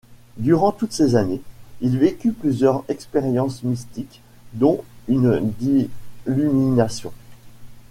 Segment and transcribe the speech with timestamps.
[0.37, 1.43] Durant toutes ces années,
[1.79, 4.21] il vécut plusieurs expériences mystiques
[4.53, 7.13] dont une d'illumination.